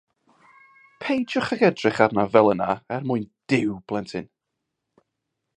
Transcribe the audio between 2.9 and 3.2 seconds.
er